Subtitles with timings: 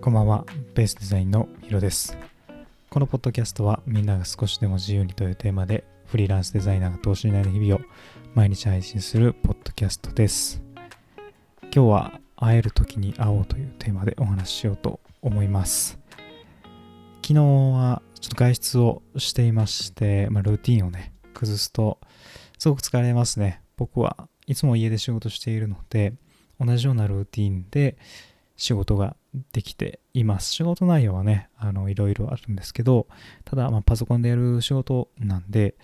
[0.00, 2.16] こんばんは、ベースデザインのヒロです。
[2.88, 7.80] このポッドキャストはみんなが少しでも自由にというテーマでフリーランスデザイナーが等身大の日々を
[8.32, 10.62] 毎日配信するポッドキャストです。
[11.62, 15.98] 今日は会える時に会おうというテーマでお話ししようと思います。
[17.20, 21.98] 昨日はちょっと外出をしていまして、まあ、ルーティンをね、崩すと
[22.56, 23.62] すごく疲れますね。
[23.76, 26.14] 僕はいつも家で仕事しているので、
[26.60, 27.98] 同じようなルーティンで
[28.58, 29.16] 仕事が
[29.52, 30.52] できています。
[30.52, 33.06] 仕事内容はね、あの、いろいろあるんですけど、
[33.44, 35.76] ただ、まあ、パソコンでやる仕事なんで、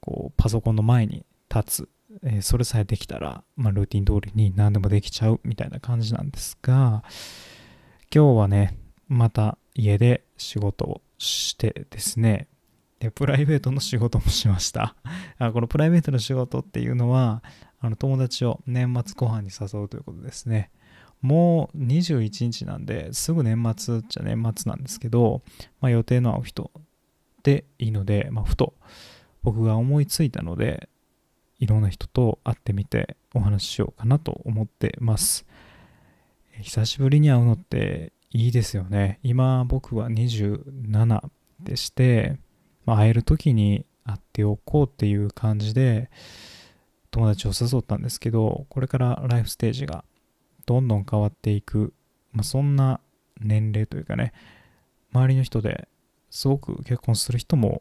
[0.00, 1.88] こう、パソコンの前に立つ、
[2.24, 7.04] えーそれさえできたら、まあ、ルーティン通りに何でもできちゃうみたいな感じなんですが、
[8.12, 8.74] 今日はね、
[9.06, 12.48] また家で仕事をしてですね、
[12.98, 14.96] で、プライベートの仕事もしました。
[15.38, 17.42] あこのプライベートの仕事っていうのは、
[17.78, 20.70] あの友達を年末後半に誘うということですね。
[21.20, 25.42] もう21日なんで、すぐ年末っちゃ年末なんですけど、
[25.80, 26.70] まあ、予定の合う人
[27.42, 28.74] でいいので、まあ、ふと
[29.42, 30.88] 僕が思いついたので、
[31.58, 35.46] いろんな人と会ってみてお話ししようかなと思ってます。
[36.60, 39.18] 久しぶりに会うのっていいですよね。
[39.22, 41.22] 今僕は27
[41.60, 42.38] でして、
[42.84, 46.10] まあ、会える時に会っておこうっていう感じで
[47.10, 50.04] 友達を誘ったんですけど、これからライフステージが
[50.68, 51.94] どんどん変わっていく、
[52.30, 53.00] まあ、そんな
[53.40, 54.34] 年齢というかね、
[55.14, 55.88] 周りの人で
[56.28, 57.80] すごく結婚する人も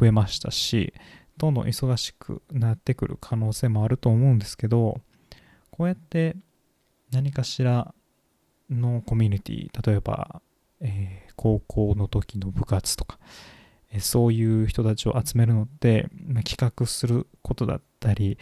[0.00, 0.92] 増えましたし、
[1.36, 5.00] どんどん忙しくなってくる可能性もあると思うんですけど、
[5.70, 6.34] こうやって
[7.12, 7.94] 何かしら
[8.68, 10.42] のコミュニティ、例えば、
[10.80, 13.18] えー高校の時の部活とか、
[13.92, 18.36] えーそういう人たちを集めるのって、まあ企画することだったり、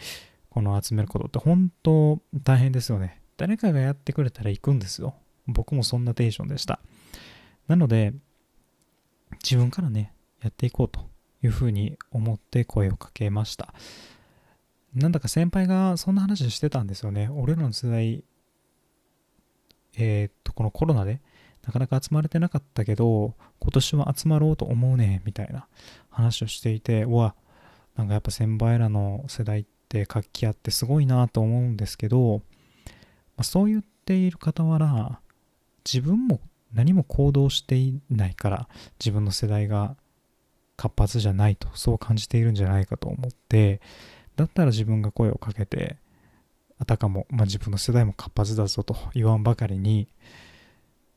[0.49, 3.21] この集めることって本当大変ですよね。
[3.37, 5.15] 誰かがやってくれたら行くんですよ。
[5.47, 6.79] 僕もそんなテンションでした。
[7.67, 8.13] なので、
[9.43, 11.09] 自分からね、やっていこうと
[11.43, 13.73] いうふうに思って声をかけました。
[14.93, 17.29] なんだか先輩がそんな話してたんですよね。
[17.29, 18.23] 俺らの世代、
[19.97, 21.21] えーっと、このコロナで
[21.65, 25.67] なかなか集まれてなかったけど、今年は集まろうと思うね、みたいな
[26.09, 27.35] 話をしていて、うわ、
[27.95, 32.41] なんかやっぱ先輩らの世代って活気あってすごいなと思うんですけど、
[33.37, 35.19] あ、そう言っている傍ら
[35.85, 36.39] 自分も
[36.73, 38.67] 何も行動していないから
[38.99, 39.95] 自分の世代が
[40.77, 43.79] 活発じゃないとそう感じているんじゃないかと思って
[44.35, 45.97] だったら自分が声をかけて
[46.77, 50.09] あたかも、まあ、自分の世代も活発だぞと言わんばかりに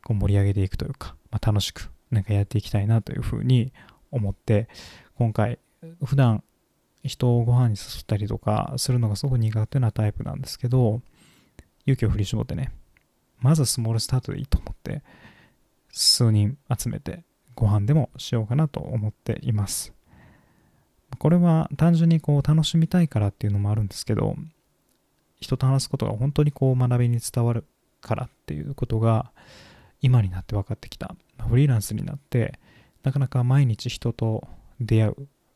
[0.05, 3.73] こう盛り上げていくというか、まあ、楽しくなんかやっていきたいなというふうに
[4.13, 4.69] 思って
[5.17, 5.59] 今回
[6.05, 6.45] 普段
[7.03, 11.01] 人をご飯に誘ったりとかするのがすごく苦手なタイプなんですけど
[11.89, 12.71] 勇気を振り絞ってね。
[13.41, 15.03] まずスモールスタートでいいと思って
[15.91, 17.23] 数人集めて
[17.55, 19.95] ご飯でもしようかなと思っています。
[21.19, 24.37] これは単純にこう楽しみたいからっていうのもあるんですけど
[25.41, 27.65] 人と話すことが本当にこう学びに伝わる
[28.03, 29.33] からっていうことが
[30.03, 31.15] 今になって分かってきた。
[31.49, 32.59] フリーランスになって
[33.03, 34.47] なかなか毎日人と
[34.81, 35.09] 出会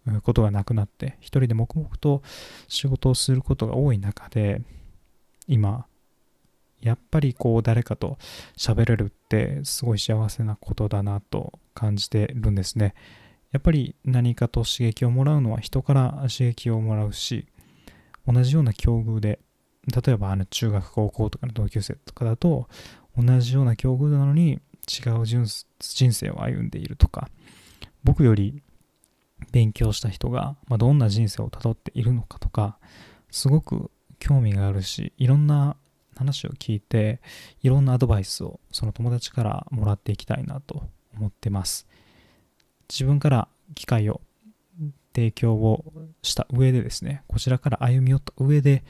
[0.07, 2.23] うことがなくなって一人で黙々と
[2.69, 4.63] 仕事をすることが多い中で
[5.47, 5.87] 今
[6.83, 8.19] やっぱりこう誰かと
[8.57, 12.95] 喋れるってすごい幸せなことだなと感じてるんですね。
[13.53, 17.47] やっぱり何かと刺激をもらうのは人から刺激をもらうし
[18.27, 19.41] 同じような境遇で
[19.87, 22.69] 例えばあの中学高校とかの同級生とかだと
[23.17, 27.29] 同じような境遇なのに違う人生を歩んでいるとか
[28.05, 28.63] 僕より
[29.51, 32.79] 勉強した人が、まあ、どんな人生をたどっているのかとか
[33.31, 35.77] すごく興味があるしいろんな
[36.23, 37.21] 話を聞いて
[37.63, 40.83] いろんなアドバイスをその友達からもらっていきたいなと
[41.17, 41.87] 思ってます。
[42.89, 44.21] 自分から機会を
[45.15, 45.85] 提供を
[46.23, 48.83] した上でですねこちらから歩み寄った上で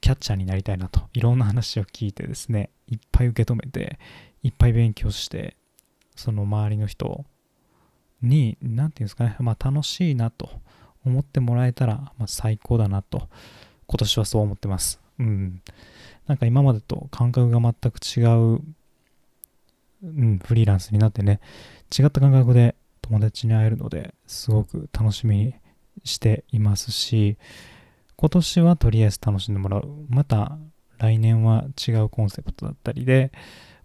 [0.00, 3.98] キャッチャーになりたいなといろんな話を聞いてですねいっぱい受け止めて
[4.42, 5.56] いっぱい勉強して
[6.16, 7.24] その周りの人
[8.22, 10.50] に何て言うんですかねまあ楽しいなと
[11.04, 13.28] 思ってもらえたら、まあ、最高だなと
[13.86, 14.99] 今年はそう思ってます。
[15.20, 15.62] うん。
[16.26, 18.24] なんか今までと感覚が全く違
[18.56, 18.62] う、
[20.02, 21.40] うん、フリーランスになってね
[21.96, 25.54] 違った感覚で友達に会えるのですごく楽しみに
[26.04, 27.36] していますし
[28.16, 29.88] 今年はとりあえず楽しんでもらう。
[30.08, 30.58] また
[30.98, 33.32] 来年は違うコンセプトだったりで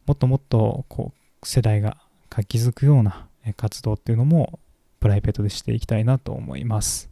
[0.05, 1.97] もっともっとこう世代が
[2.29, 3.27] 活気づくような
[3.57, 4.59] 活動っていうのも
[4.99, 7.09] プライベートでしていきたいなと思います。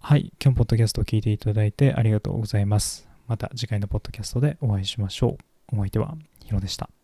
[0.00, 0.32] はい。
[0.42, 3.15] 今日もポッドキャストを聞いていただいてありがとうございます。
[3.26, 5.36] また次回のポッドキャストでお会いしましょ
[5.72, 5.76] う。
[5.76, 6.95] お相手はヒロでした。